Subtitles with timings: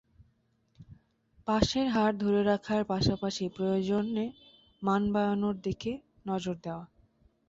[1.47, 4.03] পাসের হার ধরে রাখার পাশাপাশি প্রয়োজন
[4.81, 5.91] মান বাড়ানোর দিকে
[6.27, 6.85] নজর দেওয়া।